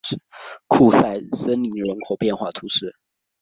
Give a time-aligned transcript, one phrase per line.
[0.67, 2.95] 库赛树林人口变化图示